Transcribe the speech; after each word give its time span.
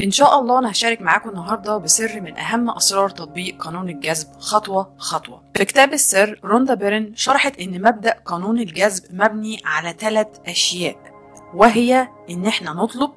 إن 0.00 0.10
شاء 0.10 0.40
الله 0.40 0.58
أنا 0.58 0.70
هشارك 0.70 1.02
معاكم 1.02 1.28
النهاردة 1.28 1.76
بسر 1.78 2.20
من 2.20 2.36
أهم 2.38 2.70
أسرار 2.70 3.08
تطبيق 3.10 3.62
قانون 3.64 3.88
الجذب 3.88 4.28
خطوة 4.38 4.94
خطوة. 4.98 5.42
في 5.56 5.64
كتاب 5.64 5.92
السر 5.92 6.40
روندا 6.44 6.74
بيرن 6.74 7.12
شرحت 7.16 7.58
إن 7.58 7.82
مبدأ 7.82 8.10
قانون 8.24 8.58
الجذب 8.58 9.04
مبني 9.10 9.60
على 9.64 9.94
ثلاث 9.98 10.26
أشياء 10.46 10.96
وهي 11.54 12.08
إن 12.30 12.46
إحنا 12.46 12.72
نطلب 12.72 13.10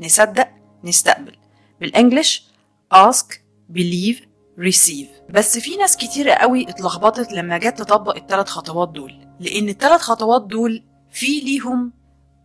نصدق 0.00 0.48
نستقبل. 0.84 1.36
بالإنجلش 1.80 2.46
ask 2.94 3.34
believe 3.72 4.18
receive. 4.60 5.30
بس 5.30 5.58
في 5.58 5.76
ناس 5.76 5.96
كتيرة 5.96 6.32
قوي 6.32 6.68
اتلخبطت 6.70 7.32
لما 7.32 7.58
جت 7.58 7.78
تطبق 7.78 8.16
الثلاث 8.16 8.48
خطوات 8.48 8.88
دول 8.88 9.26
لأن 9.40 9.68
الثلاث 9.68 10.00
خطوات 10.00 10.42
دول 10.46 10.84
في 11.10 11.40
ليهم 11.40 11.92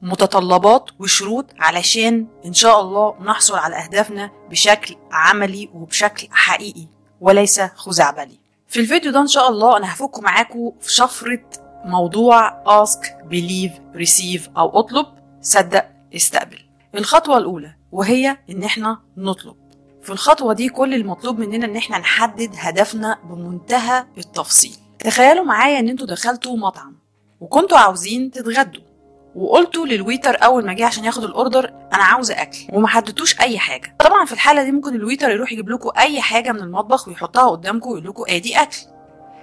متطلبات 0.04 0.89
وشروط 0.99 1.45
علشان 1.59 2.27
إن 2.45 2.54
شاء 2.54 2.81
الله 2.81 3.15
نحصل 3.23 3.55
على 3.55 3.75
أهدافنا 3.75 4.31
بشكل 4.49 4.95
عملي 5.11 5.69
وبشكل 5.73 6.28
حقيقي 6.32 6.87
وليس 7.21 7.61
خزعبلي. 7.61 8.37
في 8.68 8.79
الفيديو 8.79 9.11
ده 9.11 9.19
إن 9.21 9.28
شاء 9.28 9.50
الله 9.50 9.78
أنا 9.78 9.93
هفك 9.93 10.19
معاكم 10.19 10.71
في 10.81 10.93
شفرة 10.93 11.42
موضوع 11.86 12.64
ask 12.83 13.00
believe 13.31 13.97
receive 14.01 14.42
أو 14.57 14.79
اطلب. 14.79 15.05
صدق 15.42 15.86
استقبل. 16.15 16.59
الخطوة 16.95 17.37
الأولى 17.37 17.75
وهي 17.92 18.37
إن 18.50 18.64
إحنا 18.64 19.00
نطلب. 19.17 19.56
في 20.01 20.09
الخطوة 20.09 20.54
دي 20.54 20.70
كل 20.70 20.93
المطلوب 20.93 21.39
مننا 21.39 21.65
إن 21.65 21.75
إحنا 21.75 21.97
نحدد 21.97 22.51
هدفنا 22.57 23.20
بمنتهى 23.23 24.06
التفصيل. 24.17 24.75
تخيلوا 25.00 25.45
معايا 25.45 25.79
إن 25.79 25.89
أنتوا 25.89 26.07
دخلتوا 26.07 26.57
مطعم 26.57 26.95
وكنتوا 27.42 27.78
عاوزين 27.78 28.31
تتغدوا. 28.31 28.93
وقلتوا 29.36 29.86
لل 29.86 30.00
waiter 30.00 30.43
أول 30.43 30.65
ما 30.65 30.73
جه 30.73 30.86
عشان 30.86 31.05
ياخد 31.05 31.23
ال 31.23 31.32
order 31.32 31.73
أنا 31.93 32.03
عاوزة 32.03 32.42
أكل 32.42 32.58
وما 32.73 32.88
حددتوش 32.88 33.39
أي 33.42 33.59
حاجة. 33.59 33.95
طبعا 34.00 34.25
في 34.25 34.33
الحالة 34.33 34.64
دي 34.64 34.72
ممكن 34.72 34.95
ال 34.95 35.00
waiter 35.00 35.30
يروح 35.30 35.52
يجيب 35.52 35.69
لكم 35.69 35.89
أي 35.97 36.22
حاجة 36.22 36.52
من 36.52 36.59
المطبخ 36.59 37.08
ويحطها 37.08 37.50
قدامكم 37.50 37.89
ويقول 37.89 38.08
لكم 38.09 38.23
ادي 38.30 38.61
أكل. 38.61 38.78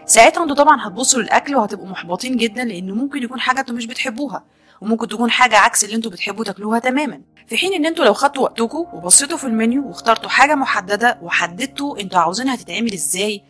ساعتها 0.06 0.42
أنتوا 0.42 0.56
طبعا 0.56 0.86
هتبصوا 0.88 1.22
للأكل 1.22 1.54
وهتبقوا 1.56 1.86
محبطين 1.88 2.36
جدا 2.36 2.64
لأنه 2.64 2.94
ممكن 2.94 3.22
يكون 3.22 3.40
حاجة 3.40 3.60
أنتوا 3.60 3.74
مش 3.74 3.86
بتحبوها 3.86 4.44
وممكن 4.80 5.08
تكون 5.08 5.30
حاجة 5.30 5.56
عكس 5.56 5.84
اللي 5.84 5.96
أنتوا 5.96 6.10
بتحبوا 6.10 6.44
تاكلوها 6.44 6.78
تماما. 6.78 7.20
في 7.46 7.56
حين 7.56 7.72
إن 7.74 7.86
أنتوا 7.86 8.04
لو 8.04 8.12
خدتوا 8.14 8.42
وقتكم 8.42 8.86
وبصيتوا 8.92 9.36
في 9.38 9.44
المنيو 9.44 9.88
واخترتوا 9.88 10.30
حاجة 10.30 10.54
محددة 10.54 11.18
وحددتوا 11.22 12.00
أنتوا 12.00 12.18
عاوزينها 12.18 12.56
تتعمل 12.56 12.92
إزاي 12.92 13.42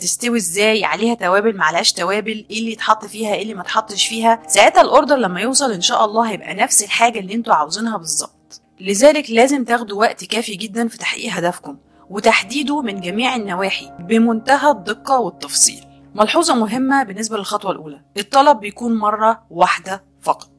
تستوي 0.00 0.36
إزاي؟ 0.38 0.84
عليها 0.84 1.14
توابل 1.14 1.56
معلهاش 1.56 1.92
توابل. 1.92 2.46
إيه 2.50 2.58
اللي 2.58 2.72
يتحط 2.72 3.04
فيها؟ 3.04 3.34
إيه 3.34 3.42
اللي 3.42 3.54
ما 3.54 3.62
تحطش 3.62 4.06
فيها؟ 4.06 4.42
ساعتها 4.46 4.80
الأوردر 4.80 5.16
لما 5.16 5.40
يوصل 5.40 5.72
إن 5.72 5.80
شاء 5.80 6.04
الله 6.04 6.30
هيبقى 6.30 6.54
نفس 6.54 6.82
الحاجة 6.82 7.18
اللي 7.18 7.34
أنتوا 7.34 7.54
عاوزينها 7.54 7.96
بالظبط. 7.96 8.60
لذلك 8.80 9.30
لازم 9.30 9.64
تاخدوا 9.64 10.00
وقت 10.00 10.24
كافي 10.24 10.54
جدا 10.54 10.88
في 10.88 10.98
تحقيق 10.98 11.32
هدفكم 11.32 11.76
وتحديده 12.10 12.82
من 12.82 13.00
جميع 13.00 13.36
النواحي 13.36 13.92
بمنتهى 14.00 14.70
الدقة 14.70 15.18
والتفصيل. 15.20 15.84
ملحوظة 16.14 16.54
مهمة 16.54 17.02
بالنسبة 17.02 17.36
للخطوة 17.36 17.70
الأولى 17.70 18.00
الطلب 18.18 18.60
بيكون 18.60 18.98
مرة 18.98 19.42
واحدة 19.50 20.04
فقط. 20.22 20.50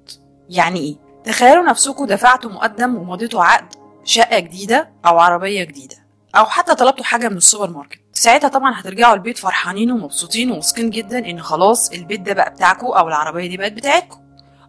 يعني 0.50 0.80
إيه؟ 0.80 0.96
تخيلوا 1.24 1.64
نفسكم 1.64 2.06
دفعتوا 2.06 2.52
مقدم 2.52 2.96
ومضيتوا 2.96 3.44
عقد 3.44 3.74
شقة 4.04 4.40
جديدة 4.40 4.90
أو 5.06 5.20
عربية 5.20 5.64
جديدة 5.64 5.96
أو 6.36 6.46
حتى 6.46 6.76
طلبتوا 6.76 7.04
حاجة 7.06 7.30
من 7.30 7.38
السوبر 7.38 7.70
ماركت. 7.70 8.00
ساعتها 8.18 8.48
طبعا 8.48 8.80
هترجعوا 8.80 9.14
البيت 9.16 9.38
فرحانين 9.38 9.92
ومبسوطين 9.92 10.52
وواثقين 10.52 10.90
جدا 10.90 11.30
إن 11.30 11.42
خلاص 11.42 11.92
البيت 11.92 12.22
ده 12.22 12.34
بقى 12.34 12.50
بتاعكم 12.50 12.88
أو 12.88 13.08
العربية 13.08 13.48
دي 13.48 13.58
بقت 13.58 13.72
بتاعتكم 13.72 14.20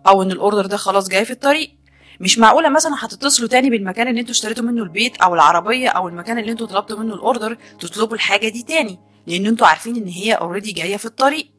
أو 0.07 0.23
إن 0.23 0.31
الأوردر 0.33 0.67
ده 0.67 0.77
خلاص 0.77 1.09
جاي 1.09 1.25
في 1.25 1.31
الطريق. 1.31 1.71
مش 2.21 2.39
معقولة 2.39 2.69
مثلا 2.69 2.93
هتتصلوا 2.99 3.49
تاني 3.49 3.71
بالمكان 3.71 4.09
اللي 4.09 4.21
أنتوا 4.21 4.33
اشتريتوا 4.33 4.65
منه 4.65 4.83
البيت 4.83 5.17
أو 5.17 5.35
العربية 5.35 5.89
أو 5.89 6.09
المكان 6.09 6.39
اللي 6.39 6.53
أنتوا 6.53 6.67
طلبتوا 6.67 6.99
منه 6.99 7.15
الأوردر 7.15 7.57
تطلبوا 7.81 8.15
الحاجة 8.15 8.49
دي 8.49 8.63
تاني 8.63 8.99
لأن 9.27 9.47
أنتوا 9.47 9.67
عارفين 9.67 9.97
إن 9.97 10.09
هي 10.09 10.33
already 10.33 10.73
جاية 10.73 10.97
في 10.97 11.05
الطريق. 11.05 11.51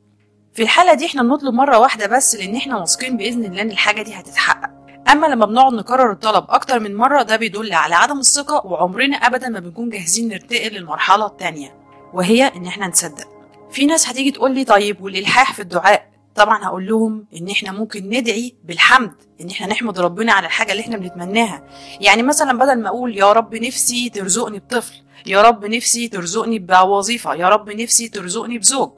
في 0.54 0.62
الحالة 0.62 0.94
دي 0.94 1.06
إحنا 1.06 1.24
بنطلب 1.24 1.54
مرة 1.54 1.80
واحدة 1.80 2.08
بس 2.18 2.36
لأن 2.36 2.56
إحنا 2.56 2.78
واثقين 2.78 3.18
بإذن 3.18 3.46
الله 3.46 3.62
إن 3.62 3.72
الحاجة 3.72 4.02
دي 4.02 4.14
هتتحقق. 4.14 4.70
أما 5.12 5.28
لما 5.28 5.46
بنقعد 5.46 5.74
نكرر 5.74 6.12
الطلب 6.12 6.46
أكتر 6.50 6.80
من 6.80 6.96
مرة 6.96 7.24
ده 7.24 7.36
بيدل 7.36 7.74
على 7.74 7.96
عدم 7.96 8.20
الثقة 8.20 8.66
وعمرنا 8.68 9.18
ابدا 9.18 9.50
ما 9.50 9.60
بنكون 9.60 9.90
جاهزين 9.90 10.28
نرتقل 10.28 10.70
للمرحلة 10.74 11.26
التانية. 11.26 11.79
وهي 12.14 12.48
إن 12.48 12.66
إحنا 12.66 12.88
نصدق. 12.88 13.28
في 13.72 13.86
ناس 13.86 14.10
هتيجي 14.10 14.32
تقول 14.32 14.52
لي 14.56 14.64
طيب 14.64 15.02
والإلحاح 15.02 15.54
في 15.54 15.62
الدعاء؟ 15.62 16.10
طبعا 16.36 16.66
هقول 16.66 16.88
لهم 16.88 17.26
إن 17.36 17.50
إحنا 17.50 17.72
ممكن 17.72 18.10
ندعي 18.10 18.56
بالحمد 18.66 19.12
إن 19.42 19.50
إحنا 19.50 19.68
نحمد 19.68 20.00
ربنا 20.00 20.34
على 20.34 20.46
الحاجة 20.48 20.72
اللي 20.72 20.82
إحنا 20.82 20.98
بنتمناها. 20.98 21.64
يعني 22.02 22.24
مثلا 22.24 22.58
بدل 22.60 22.82
ما 22.82 22.90
أقول 22.90 23.18
يا 23.18 23.32
رب 23.32 23.56
نفسي 23.56 24.10
ترزقني 24.10 24.60
بطفل 24.60 24.94
يا 25.26 25.42
رب 25.42 25.66
نفسي 25.66 26.08
ترزقني 26.08 26.60
بوظيفة 26.60 27.34
يا 27.36 27.50
رب 27.50 27.70
نفسي 27.70 28.08
ترزقني 28.08 28.58
بزوج 28.58 28.92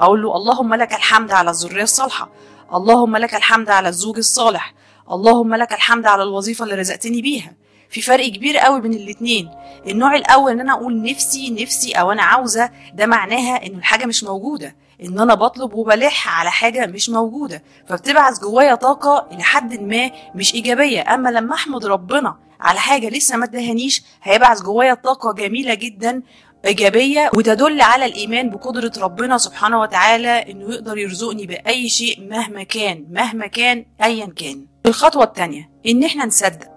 أقول 0.00 0.22
له 0.22 0.36
اللهم 0.36 0.74
لك 0.74 0.92
الحمد 0.94 1.30
على 1.32 1.50
الذرية 1.50 1.82
الصالحة 1.82 2.30
اللهم 2.74 3.16
لك 3.16 3.34
الحمد 3.34 3.70
على 3.70 3.88
الزوج 3.88 4.16
الصالح 4.16 4.74
اللهم 5.12 5.54
لك 5.54 5.72
الحمد 5.72 6.06
على 6.06 6.22
الوظيفة 6.22 6.64
اللي 6.64 6.74
رزقتني 6.74 7.22
بيها. 7.22 7.52
في 7.90 8.00
فرق 8.00 8.28
كبير 8.28 8.58
قوي 8.58 8.80
بين 8.80 8.92
الاتنين. 8.94 9.50
النوع 9.88 10.14
الأول 10.14 10.52
إن 10.52 10.60
أنا 10.60 10.72
أقول 10.72 11.02
نفسي 11.02 11.50
نفسي 11.50 11.92
أو 11.92 12.12
أنا 12.12 12.22
عاوزة 12.22 12.70
ده 12.94 13.06
معناها 13.06 13.66
إن 13.66 13.74
الحاجة 13.74 14.06
مش 14.06 14.24
موجودة. 14.24 14.76
إن 15.04 15.18
أنا 15.20 15.34
بطلب 15.34 15.74
وبلح 15.74 16.38
على 16.40 16.50
حاجة 16.50 16.86
مش 16.86 17.08
موجودة. 17.10 17.62
فبتبعث 17.88 18.40
جوايا 18.40 18.74
طاقة 18.74 19.28
إلى 19.32 19.42
حد 19.42 19.80
ما 19.80 20.10
مش 20.34 20.54
إيجابية. 20.54 21.14
أما 21.14 21.28
لما 21.28 21.54
أحمد 21.54 21.86
ربنا 21.86 22.36
على 22.60 22.78
حاجة 22.78 23.08
لسه 23.08 23.36
ما 23.36 23.44
ادهانيش 23.44 24.02
هيبعث 24.22 24.62
جوايا 24.62 24.94
طاقة 24.94 25.32
جميلة 25.32 25.74
جدا 25.74 26.22
إيجابية 26.66 27.30
وتدل 27.34 27.80
على 27.80 28.06
الإيمان 28.06 28.50
بقدرة 28.50 28.92
ربنا 28.98 29.38
سبحانه 29.38 29.80
وتعالى 29.80 30.50
إنه 30.50 30.74
يقدر 30.74 30.98
يرزقني 30.98 31.46
بأي 31.46 31.88
شيء 31.88 32.28
مهما 32.30 32.62
كان 32.62 33.04
مهما 33.10 33.46
كان 33.46 33.84
ايا 34.02 34.26
كان. 34.26 34.66
الخطوة 34.86 35.24
الثانية 35.24 35.70
إن 35.86 36.04
إحنا 36.04 36.26
نصدق. 36.26 36.75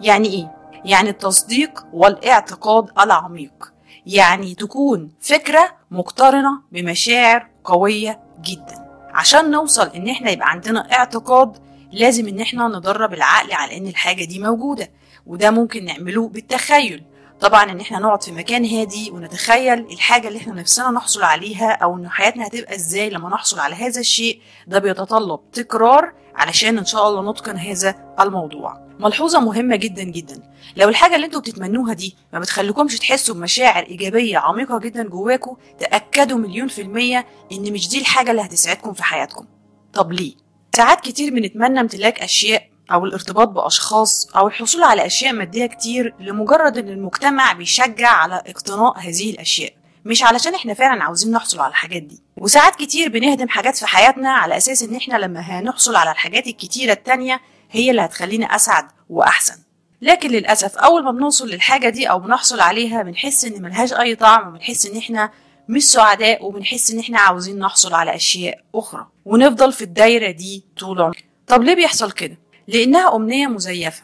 يعني 0.00 0.28
إيه؟ 0.28 0.54
يعني 0.84 1.10
التصديق 1.10 1.86
والاعتقاد 1.92 2.90
العميق. 3.00 3.72
يعني 4.06 4.54
تكون 4.54 5.10
فكرة 5.20 5.76
مقترنة 5.90 6.60
بمشاعر 6.72 7.48
قوية 7.64 8.20
جدا. 8.40 8.84
عشان 9.14 9.50
نوصل 9.50 9.86
إن 9.88 10.08
إحنا 10.08 10.30
يبقى 10.30 10.50
عندنا 10.50 10.92
اعتقاد 10.92 11.56
لازم 11.92 12.28
إن 12.28 12.40
إحنا 12.40 12.68
ندرب 12.68 13.12
العقل 13.14 13.52
على 13.52 13.76
إن 13.76 13.86
الحاجة 13.86 14.24
دي 14.24 14.38
موجودة 14.38 14.90
وده 15.26 15.50
ممكن 15.50 15.84
نعمله 15.84 16.28
بالتخيل. 16.28 17.04
طبعا 17.40 17.70
إن 17.70 17.80
إحنا 17.80 17.98
نقعد 17.98 18.22
في 18.22 18.32
مكان 18.32 18.64
هادي 18.64 19.10
ونتخيل 19.10 19.78
الحاجة 19.78 20.28
اللي 20.28 20.38
إحنا 20.38 20.54
نفسنا 20.54 20.90
نحصل 20.90 21.22
عليها 21.22 21.72
أو 21.72 21.96
إن 21.96 22.08
حياتنا 22.08 22.46
هتبقى 22.46 22.74
إزاي 22.74 23.10
لما 23.10 23.28
نحصل 23.28 23.58
على 23.60 23.74
هذا 23.74 24.00
الشيء 24.00 24.40
ده 24.66 24.78
بيتطلب 24.78 25.40
تكرار 25.52 26.12
علشان 26.34 26.78
إن 26.78 26.84
شاء 26.84 27.08
الله 27.08 27.30
نتقن 27.30 27.56
هذا 27.56 27.94
الموضوع. 28.20 28.83
ملحوظة 29.00 29.40
مهمة 29.40 29.76
جدا 29.76 30.02
جدا. 30.02 30.42
لو 30.76 30.88
الحاجة 30.88 31.14
اللي 31.14 31.26
أنتوا 31.26 31.40
بتتمنوها 31.40 31.92
دي 31.94 32.16
ما 32.32 32.38
بتخليكمش 32.38 32.98
تحسوا 32.98 33.34
بمشاعر 33.34 33.82
إيجابية 33.82 34.38
عميقة 34.38 34.78
جدا 34.78 35.02
جواكم 35.08 35.56
تأكدوا 35.78 36.38
مليون 36.38 36.68
في 36.68 36.82
المية 36.82 37.26
إن 37.52 37.72
مش 37.72 37.88
دي 37.88 37.98
الحاجة 38.00 38.30
اللي 38.30 38.42
هتسعدكم 38.42 38.92
في 38.92 39.02
حياتكم. 39.04 39.46
طب 39.92 40.12
ليه؟ 40.12 40.34
ساعات 40.76 41.00
كتير 41.00 41.34
بنتمنى 41.34 41.80
امتلاك 41.80 42.22
أشياء 42.22 42.68
أو 42.92 43.04
الارتباط 43.04 43.48
بأشخاص 43.48 44.28
أو 44.36 44.46
الحصول 44.46 44.82
على 44.82 45.06
أشياء 45.06 45.32
مادية 45.32 45.66
كتير 45.66 46.14
لمجرد 46.20 46.78
إن 46.78 46.88
المجتمع 46.88 47.52
بيشجع 47.52 48.08
على 48.08 48.42
اقتناء 48.46 48.98
هذه 48.98 49.30
الأشياء 49.30 49.72
مش 50.04 50.22
علشان 50.22 50.54
إحنا 50.54 50.74
فعلا 50.74 51.04
عاوزين 51.04 51.32
نحصل 51.32 51.60
على 51.60 51.70
الحاجات 51.70 52.02
دي. 52.02 52.22
وساعات 52.36 52.76
كتير 52.76 53.08
بنهدم 53.08 53.48
حاجات 53.48 53.76
في 53.76 53.86
حياتنا 53.86 54.30
على 54.30 54.56
أساس 54.56 54.82
إن 54.82 54.94
إحنا 54.96 55.16
لما 55.16 55.40
هنحصل 55.40 55.96
على 55.96 56.10
الحاجات 56.10 56.46
الكتيرة 56.46 56.92
التانية 56.92 57.40
هي 57.74 57.90
اللي 57.90 58.02
هتخلينا 58.02 58.46
أسعد 58.46 58.84
وأحسن. 59.08 59.54
لكن 60.02 60.30
للأسف 60.30 60.76
أول 60.76 61.04
ما 61.04 61.10
بنوصل 61.10 61.48
للحاجة 61.48 61.88
دي 61.88 62.06
أو 62.10 62.18
بنحصل 62.18 62.60
عليها 62.60 63.02
بنحس 63.02 63.44
إن 63.44 63.62
ملهاش 63.62 63.92
أي 63.92 64.14
طعم 64.14 64.48
وبنحس 64.48 64.86
إن 64.86 64.96
إحنا 64.96 65.30
مش 65.68 65.82
سعداء 65.90 66.44
وبنحس 66.46 66.90
إن 66.90 66.98
إحنا 66.98 67.20
عاوزين 67.20 67.58
نحصل 67.58 67.94
على 67.94 68.14
أشياء 68.14 68.60
أخرى. 68.74 69.06
ونفضل 69.24 69.72
في 69.72 69.82
الدايرة 69.84 70.30
دي 70.30 70.64
طول 70.78 71.00
عمرنا 71.00 71.22
طب 71.46 71.62
ليه 71.62 71.74
بيحصل 71.74 72.12
كده؟ 72.12 72.38
لأنها 72.68 73.16
أمنية 73.16 73.46
مزيفة 73.46 74.02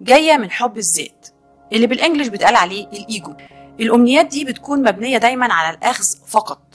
جاية 0.00 0.36
من 0.36 0.50
حب 0.50 0.78
الذات. 0.78 1.28
اللي 1.72 1.86
بالإنجلش 1.86 2.28
بيتقال 2.28 2.56
عليه 2.56 2.86
الإيجو. 2.86 3.34
الأمنيات 3.80 4.26
دي 4.26 4.44
بتكون 4.44 4.82
مبنية 4.82 5.18
دايما 5.18 5.52
على 5.54 5.76
الأخذ 5.76 6.04
فقط. 6.28 6.74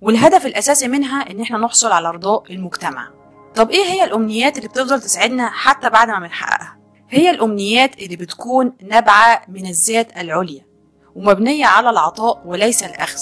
والهدف 0.00 0.46
الأساسي 0.46 0.88
منها 0.88 1.30
إن 1.30 1.40
إحنا 1.40 1.58
نحصل 1.58 1.92
على 1.92 2.10
رضاء 2.10 2.52
المجتمع. 2.52 3.08
طب 3.54 3.70
إيه 3.70 3.84
هي 3.84 4.04
الأمنيات 4.04 4.56
اللي 4.56 4.68
بتفضل 4.68 5.00
تسعدنا 5.00 5.50
حتى 5.50 5.90
بعد 5.90 6.08
ما 6.08 6.18
بنحققها؟ 6.18 6.78
هي 7.10 7.30
الأمنيات 7.30 8.02
اللي 8.02 8.16
بتكون 8.16 8.72
نابعة 8.82 9.42
من 9.48 9.66
الذات 9.66 10.16
العليا 10.16 10.66
ومبنية 11.14 11.66
على 11.66 11.90
العطاء 11.90 12.42
وليس 12.46 12.82
الأخذ. 12.82 13.20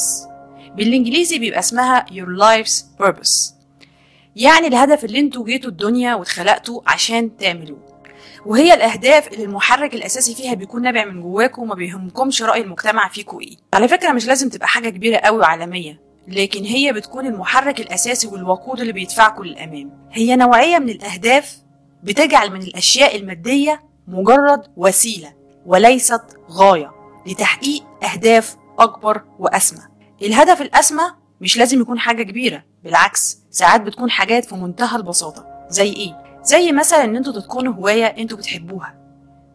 بالإنجليزي 0.75 1.39
بيبقى 1.39 1.59
اسمها 1.59 2.07
your 2.11 2.41
life's 2.43 3.05
purpose. 3.05 3.53
يعني 4.37 4.67
الهدف 4.67 5.05
اللي 5.05 5.21
أنتوا 5.21 5.45
جيتوا 5.45 5.71
الدنيا 5.71 6.15
واتخلقتوا 6.15 6.81
عشان 6.87 7.37
تعملوه. 7.37 7.91
وهي 8.47 8.75
الأهداف 8.75 9.29
اللي 9.29 9.45
المحرك 9.45 9.95
الأساسي 9.95 10.35
فيها 10.35 10.55
بيكون 10.55 10.83
نابع 10.83 11.05
من 11.05 11.21
جواكم 11.23 11.63
وما 11.63 11.75
بيهمكمش 11.75 12.43
رأي 12.43 12.61
المجتمع 12.61 13.09
فيكم 13.09 13.41
إيه. 13.41 13.57
على 13.75 13.89
فكرة 13.89 14.13
مش 14.13 14.27
لازم 14.27 14.49
تبقى 14.49 14.69
حاجة 14.69 14.89
كبيرة 14.91 15.17
قوي 15.17 15.39
وعالمية. 15.39 16.10
لكن 16.31 16.65
هي 16.65 16.93
بتكون 16.93 17.27
المحرك 17.27 17.81
الأساسي 17.81 18.27
والوقود 18.27 18.81
اللي 18.81 18.93
بيدفعكم 18.93 19.45
للأمام 19.45 20.09
هي 20.13 20.37
نوعية 20.37 20.79
من 20.79 20.89
الأهداف 20.89 21.57
بتجعل 22.03 22.53
من 22.53 22.63
الأشياء 22.63 23.17
المادية 23.17 23.83
مجرد 24.09 24.63
وسيلة 24.77 25.33
وليست 25.67 26.23
غاية 26.51 26.93
لتحقيق 27.27 27.83
أهداف 28.13 28.57
أكبر 28.79 29.23
وأسمى. 29.39 29.81
الهدف 30.23 30.61
الأسمى 30.63 31.03
مش 31.41 31.57
لازم 31.59 31.81
يكون 31.81 31.99
حاجة 31.99 32.23
كبيرة 32.23 32.63
بالعكس 32.85 33.39
ساعات 33.51 33.81
بتكون 33.81 34.11
حاجات 34.11 34.45
في 34.45 34.55
منتهى 34.55 34.97
البساطة. 34.97 35.47
زي 35.69 35.93
إيه؟ 35.93 36.41
زي 36.43 36.73
مثلا 36.73 37.05
إن 37.05 37.17
أنتوا 37.17 37.33
تتقنوا 37.33 37.75
هواية 37.75 38.05
أنتوا 38.07 38.39
بتحبوها 38.39 38.95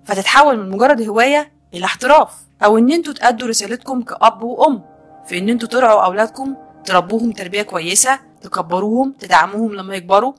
فتتحول 0.05 0.57
من 0.59 0.69
مجرد 0.69 1.01
هواية 1.01 1.51
إلى 1.73 1.85
احتراف 1.85 2.31
أو 2.63 2.77
إن 2.77 2.91
أنتوا 2.91 3.13
تأدوا 3.13 3.47
رسالتكم 3.47 4.01
كأب 4.01 4.43
وأم 4.43 4.81
في 5.27 5.37
إن 5.37 5.49
أنتوا 5.49 5.67
ترعوا 5.67 6.05
أولادكم 6.05 6.55
تربوهم 6.85 7.31
تربية 7.31 7.61
كويسة 7.61 8.19
تكبروهم 8.41 9.11
تدعموهم 9.19 9.73
لما 9.73 9.95
يكبروا 9.95 10.33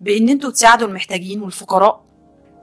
بإن 0.00 0.28
أنتوا 0.28 0.50
تساعدوا 0.50 0.88
المحتاجين 0.88 1.42
والفقراء. 1.42 2.04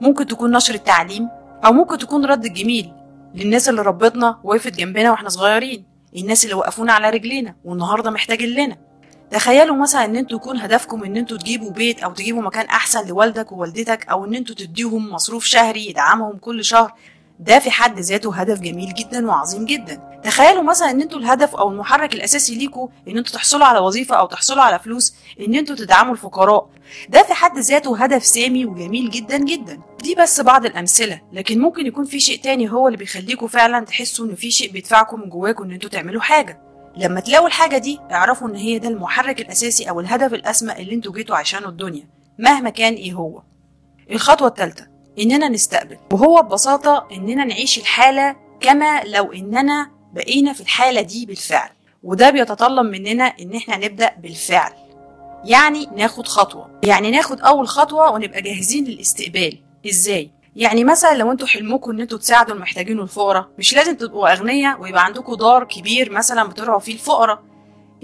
ممكن 0.00 0.26
تكون 0.26 0.56
نشر 0.56 0.74
التعليم 0.74 1.28
أو 1.64 1.72
ممكن 1.72 1.98
تكون 1.98 2.24
رد 2.24 2.44
الجميل 2.44 2.92
للناس 3.34 3.68
اللي 3.68 3.82
ربتنا 3.82 4.40
وقفت 4.44 4.76
جنبنا 4.76 5.10
وإحنا 5.10 5.28
صغيرين 5.28 5.84
الناس 6.16 6.44
اللي 6.44 6.54
وقفونا 6.54 6.92
على 6.92 7.10
رجلينا 7.10 7.54
والنهاردة 7.64 8.10
محتاجين 8.10 8.48
لنا. 8.48 8.76
تخيلوا 9.30 9.76
مثلا 9.76 10.04
إن 10.04 10.16
أنتوا 10.16 10.36
يكون 10.36 10.58
هدفكم 10.58 11.04
إن 11.04 11.16
أنتوا 11.16 11.36
تجيبوا 11.36 11.70
بيت 11.70 12.02
أو 12.02 12.12
تجيبوا 12.12 12.42
مكان 12.42 12.66
أحسن 12.66 13.08
لوالدك 13.08 13.52
ووالدتك 13.52 14.08
أو 14.08 14.24
إن 14.24 14.34
أنتوا 14.34 14.54
تديهم 14.54 15.10
مصروف 15.10 15.44
شهري 15.44 15.86
يدعمهم 15.86 16.36
كل 16.36 16.64
شهر. 16.64 16.92
ده 17.40 17.58
في 17.58 17.70
حد 17.70 17.98
ذاته 18.00 18.34
هدف 18.34 18.60
جميل 18.60 18.94
جدا 18.94 19.26
وعظيم 19.26 19.64
جدا. 19.64 20.20
تخيلوا 20.24 20.62
مثلا 20.62 20.90
إن 20.90 21.00
أنتوا 21.02 21.18
الهدف 21.18 21.56
أو 21.56 21.70
المحرك 21.70 22.14
الأساسي 22.14 22.54
ليكوا 22.54 22.88
إن 23.08 23.16
أنتوا 23.18 23.34
تحصلوا 23.34 23.66
على 23.66 23.78
وظيفة 23.78 24.16
أو 24.16 24.26
تحصلوا 24.26 24.62
على 24.62 24.78
فلوس 24.78 25.14
إن 25.40 25.54
أنتوا 25.54 25.76
تدعموا 25.76 26.12
الفقراء. 26.12 26.68
ده 27.08 27.22
في 27.22 27.34
حد 27.34 27.58
ذاته 27.58 27.96
هدف 28.04 28.24
سامي 28.24 28.66
وجميل 28.66 29.10
جدا 29.10 29.38
جدا. 29.38 29.80
دي 30.02 30.14
بس 30.14 30.40
بعض 30.40 30.64
الأمثلة 30.66 31.20
لكن 31.32 31.60
ممكن 31.60 31.86
يكون 31.86 32.04
في 32.04 32.20
شيء 32.20 32.40
تاني 32.42 32.72
هو 32.72 32.86
اللي 32.88 32.98
بيخليكوا 32.98 33.48
فعلا 33.48 33.84
تحسوا 33.84 34.26
إن 34.26 34.34
في 34.34 34.50
شيء 34.50 34.72
بيدفعكم 34.72 35.20
من 35.20 35.28
جواكم 35.28 35.64
إن 35.64 35.72
أنتوا 35.72 35.90
تعملوا 35.90 36.20
حاجة. 36.20 36.60
لما 36.96 37.20
تلاقوا 37.20 37.46
الحاجة 37.46 37.78
دي 37.78 38.00
اعرفوا 38.12 38.48
إن 38.48 38.54
هي 38.56 38.78
ده 38.78 38.88
المحرك 38.88 39.40
الأساسي 39.40 39.88
أو 39.90 40.00
الهدف 40.00 40.34
الأسمى 40.34 40.72
اللي 40.72 40.94
أنتوا 40.94 41.12
جيتوا 41.12 41.36
عشانه 41.36 41.68
الدنيا 41.68 42.08
مهما 42.38 42.70
كان 42.70 42.92
إيه 42.94 43.12
هو. 43.12 43.42
الخطوة 44.10 44.48
الثالثة 44.48 44.95
إننا 45.18 45.48
نستقبل. 45.48 45.98
وهو 46.12 46.42
ببساطة 46.42 47.06
إننا 47.12 47.44
نعيش 47.44 47.78
الحالة 47.78 48.36
كما 48.60 49.02
لو 49.04 49.32
إننا 49.32 49.90
بقينا 50.12 50.52
في 50.52 50.60
الحالة 50.60 51.00
دي 51.00 51.26
بالفعل. 51.26 51.70
وده 52.02 52.30
بيتطلب 52.30 52.86
مننا 52.86 53.24
إن 53.24 53.54
إحنا 53.54 53.76
نبدأ 53.76 54.10
بالفعل. 54.22 54.72
يعني 55.44 55.88
ناخد 55.96 56.26
خطوة. 56.26 56.80
يعني 56.84 57.10
ناخد 57.10 57.40
أول 57.40 57.68
خطوة 57.68 58.10
ونبقى 58.10 58.42
جاهزين 58.42 58.84
للاستقبال. 58.84 59.58
إزاي؟ 59.88 60.30
يعني 60.56 60.84
مثلا 60.84 61.14
لو 61.14 61.32
أنتوا 61.32 61.46
حلمكم 61.46 61.90
إن 61.90 62.00
أنتوا 62.00 62.18
تساعدوا 62.18 62.54
المحتاجين 62.54 63.00
والفقراء 63.00 63.48
مش 63.58 63.74
لازم 63.74 63.96
تبقوا 63.96 64.32
أغنياء 64.32 64.80
ويبقى 64.80 65.04
عندكم 65.04 65.34
دار 65.34 65.64
كبير 65.64 66.12
مثلا 66.12 66.48
بترعوا 66.48 66.78
فيه 66.78 66.92
الفقراء. 66.92 67.42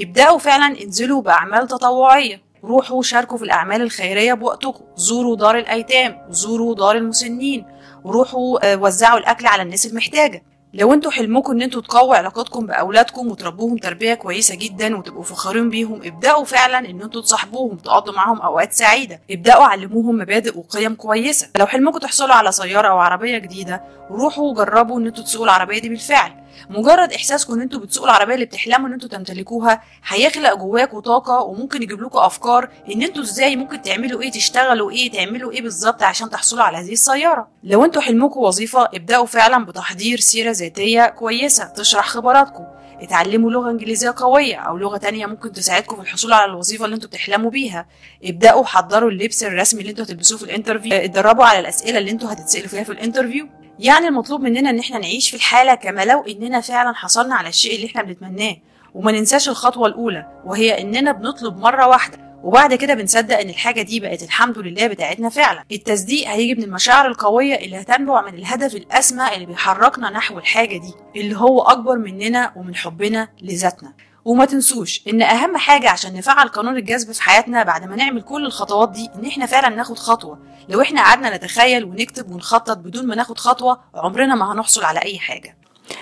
ابدأوا 0.00 0.38
فعلا 0.38 0.82
انزلوا 0.82 1.22
بأعمال 1.22 1.66
تطوعية. 1.68 2.42
روحوا 2.64 3.02
شاركوا 3.02 3.38
في 3.38 3.44
الأعمال 3.44 3.82
الخيرية 3.82 4.34
بوقتكم. 4.34 4.84
زوروا 4.96 5.36
دار 5.36 5.58
الأيتام 5.58 6.18
زوروا 6.30 6.74
دار 6.74 6.96
المسنين. 6.96 7.66
وروحوا 8.04 8.74
وزعوا 8.74 9.18
الأكل 9.18 9.46
على 9.46 9.62
الناس 9.62 9.86
المحتاجة. 9.86 10.42
لو 10.74 10.92
أنتوا 10.92 11.10
حلمكم 11.10 11.52
إن 11.52 11.62
أنتوا 11.62 11.80
تقووا 11.80 12.14
علاقاتكم 12.16 12.66
بأولادكم 12.66 13.30
وتربوهم 13.30 13.76
تربية 13.76 14.14
كويسة 14.14 14.54
جدا 14.54 14.96
وتبقوا 14.96 15.22
فخورين 15.22 15.70
بيهم 15.70 16.00
ابدأوا 16.04 16.44
فعلا 16.44 16.78
إن 16.78 17.02
أنتوا 17.02 17.20
تصاحبوهم 17.20 17.76
تقضوا 17.76 18.14
معاهم 18.14 18.40
أوقات 18.40 18.72
سعيدة. 18.72 19.20
ابدأوا 19.30 19.64
علموهم 19.64 20.18
مبادئ 20.18 20.58
وقيم 20.58 20.94
كويسة. 20.94 21.48
لو 21.58 21.66
حلمكم 21.66 21.98
تحصلوا 21.98 22.34
على 22.34 22.52
سيارة 22.52 22.88
أو 22.88 22.98
عربية 22.98 23.38
جديدة 23.38 23.82
روحوا 24.10 24.54
جربوا 24.54 25.00
إن 25.00 25.06
أنتوا 25.06 25.24
تسوقوا 25.24 25.46
العربية 25.46 25.78
دي 25.78 25.88
بالفعل. 25.88 26.41
مجرد 26.70 27.12
احساسكم 27.12 27.52
ان 27.54 27.60
أنتوا 27.60 27.80
بتسوقوا 27.80 28.08
العربية 28.10 28.34
اللي 28.34 28.44
بتحلموا 28.46 28.88
ان 28.88 28.92
أنتوا 28.92 29.08
تمتلكوها 29.08 29.82
هيخلق 30.06 30.54
جواكوا 30.54 31.00
طاقة 31.00 31.40
وممكن 31.42 31.82
يجيب 31.82 32.02
لكم 32.02 32.18
أفكار 32.18 32.68
إن 32.94 33.02
أنتوا 33.02 33.22
إزاي 33.22 33.56
ممكن 33.56 33.82
تعملوا 33.82 34.22
إيه 34.22 34.30
تشتغلوا 34.30 34.90
إيه 34.90 35.10
تعملوا 35.10 35.52
إيه 35.52 35.62
بالظبط 35.62 36.02
عشان 36.02 36.30
تحصلوا 36.30 36.62
على 36.62 36.76
هذه 36.78 36.92
السيارة. 36.92 37.48
لو 37.64 37.84
أنتوا 37.84 38.02
حلمكم 38.02 38.40
وظيفة 38.40 38.84
ابدأوا 38.94 39.26
فعلا 39.26 39.64
بتحضير 39.64 40.20
سيرة 40.20 40.50
ذاتية 40.50 41.06
كويسة 41.06 41.64
تشرح 41.64 42.08
خبراتكم. 42.08 42.64
اتعلموا 43.02 43.50
لغة 43.50 43.70
إنجليزية 43.70 44.14
قوية 44.16 44.56
أو 44.56 44.76
لغة 44.76 44.96
تانية 44.96 45.26
ممكن 45.26 45.52
تساعدكم 45.52 45.96
في 45.96 46.02
الحصول 46.02 46.32
على 46.32 46.50
الوظيفة 46.50 46.84
اللي 46.84 46.94
أنتوا 46.94 47.08
بتحلموا 47.08 47.50
بيها. 47.50 47.86
ابدأوا 48.24 48.64
حضروا 48.64 49.10
اللبس 49.10 49.42
الرسمي 49.44 49.80
اللي 49.80 49.90
أنتوا 49.90 50.04
هتلبسوه 50.04 50.38
في 50.38 50.44
ال 50.44 50.49
interview. 50.49 50.92
اتدربوا 50.92 51.44
على 51.44 51.58
الأسئلة 51.58 51.98
اللي 51.98 52.10
أنتوا 52.10 52.32
هتتسألوا 52.32 52.68
فيها 52.68 52.82
في 52.84 52.92
ال 52.92 52.97
interview. 52.97 53.48
يعني 53.78 54.08
المطلوب 54.08 54.40
مننا 54.40 54.70
إن 54.70 54.78
إحنا 54.78 54.98
نعيش 54.98 55.30
في 55.30 55.36
الحالة 55.36 55.74
كما 55.74 56.04
لو 56.04 56.20
إننا 56.22 56.60
فعلا 56.60 56.92
حصلنا 56.94 57.34
على 57.34 57.48
الشيء 57.48 57.74
اللي 57.76 57.86
إحنا 57.86 58.02
بنتمناه. 58.02 58.56
وما 58.94 59.12
ننساش 59.12 59.48
الخطوة 59.48 59.86
الأولى 59.86 60.42
وهي 60.44 60.80
إننا 60.80 61.12
بنطلب 61.12 61.56
مرة 61.56 61.86
واحدة 61.86 62.31
وبعد 62.42 62.74
كده 62.74 62.94
بنصدق 62.94 63.38
إن 63.38 63.48
الحاجة 63.50 63.82
دي 63.82 64.00
بقت 64.00 64.22
الحمد 64.22 64.58
لله 64.58 64.86
بتاعتنا 64.86 65.28
فعلا. 65.28 65.64
التصديق 65.72 66.28
هيجي 66.28 66.54
من 66.54 66.62
المشاعر 66.62 67.06
القوية 67.06 67.54
اللي 67.54 67.80
هتنبع 67.80 68.22
من 68.22 68.34
الهدف 68.34 68.74
الأسمى 68.74 69.34
اللي 69.34 69.46
بيحركنا 69.46 70.10
نحو 70.10 70.38
الحاجة 70.38 70.76
دي 70.78 70.94
اللي 71.16 71.36
هو 71.36 71.62
أكبر 71.62 71.96
مننا 71.96 72.52
ومن 72.56 72.74
حبنا 72.74 73.28
لذاتنا. 73.42 73.92
وما 74.24 74.44
تنسوش 74.44 75.02
إن 75.08 75.22
أهم 75.22 75.56
حاجة 75.56 75.90
عشان 75.90 76.14
نفعل 76.14 76.48
قانون 76.48 76.76
الجذب 76.76 77.12
في 77.12 77.22
حياتنا 77.22 77.62
بعد 77.62 77.84
ما 77.88 77.96
نعمل 77.96 78.22
كل 78.22 78.46
الخطوات 78.46 78.90
دي 78.90 79.10
إن 79.14 79.26
إحنا 79.26 79.46
فعلا 79.46 79.68
ناخد 79.68 79.98
خطوة. 79.98 80.38
لو 80.68 80.80
إحنا 80.80 81.00
قعدنا 81.00 81.36
نتخيل 81.36 81.84
ونكتب 81.84 82.30
ونخطط 82.30 82.76
بدون 82.78 83.06
ما 83.06 83.14
ناخد 83.14 83.38
خطوة 83.38 83.80
عمرنا 83.94 84.34
ما 84.34 84.52
هنحصل 84.52 84.84
على 84.84 85.00
أي 85.04 85.18
حاجة. 85.18 85.56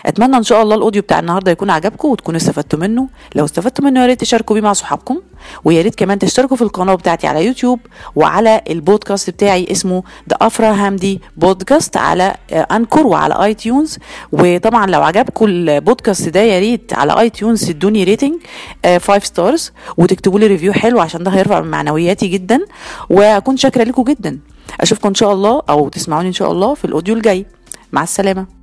أتمنى 0.07 0.37
إن 0.37 0.43
شاء 0.43 0.63
الله 0.63 0.75
ال 0.75 0.79
audio 0.79 1.03
بتاع 1.03 1.19
النهارده 1.19 1.51
يكون 1.51 1.71
عجبكم 1.71 2.09
وتكونوا 2.09 2.41
استفدتوا 2.41 2.79
منه. 2.79 3.09
لو 3.35 3.45
استفدتوا 3.45 3.85
منه 3.85 4.01
يا 4.01 4.07
ريت 4.07 4.21
تشاركوا 4.21 4.55
بيه 4.57 4.63
مع 4.63 4.73
صحابكم 4.73 5.21
ويا 5.65 5.83
ريت 5.83 5.95
كمان 5.95 6.19
تشتركوا 6.19 6.57
في 6.57 6.63
القناة 6.63 6.95
بتاعتي 6.95 7.27
على 7.27 7.47
يوتيوب 7.47 7.81
وعلى 8.17 8.61
البودكاست 8.71 9.31
بتاعي 9.31 9.67
اسمه 9.71 10.03
The 10.31 10.37
Afra 10.41 10.73
Hamdy 10.73 11.21
Podcast 11.37 11.97
على 11.97 12.35
Anchor 12.53 13.07
وعلى 13.07 13.45
iTunes 13.45 13.99
وطبعا 14.33 14.87
لو 14.87 15.03
عجبكم 15.03 15.47
البودكاست 15.49 16.29
ده 16.29 16.41
يا 16.41 16.59
ريت 16.61 16.93
على 16.95 17.21
iTunes 17.21 17.65
تدوني 17.65 18.05
rating 18.05 18.35
5 18.87 19.19
stars 19.19 19.73
وتكتبوا 19.97 20.39
لي 20.41 20.47
review 20.47 20.73
حلو 20.73 21.01
عشان 21.01 21.23
ده 21.23 21.31
هيرفع 21.31 21.61
من 21.61 21.71
معنوياتي 21.71 22.27
جدا. 22.27 22.61
وأكون 23.11 23.57
شاكرة 23.57 23.85
لكم 23.85 24.03
جدا. 24.05 24.39
أشوفكم 24.81 25.09
إن 25.09 25.15
شاء 25.15 25.33
الله 25.33 25.63
أو 25.69 25.89
تسمعوني 25.89 26.29
إن 26.29 26.33
شاء 26.33 26.53
الله 26.53 26.75
في 26.75 26.85
ال 26.85 26.90
audio 26.90 27.15
الجاي. 27.15 27.47
مع 27.93 28.03
السلامة. 28.03 28.60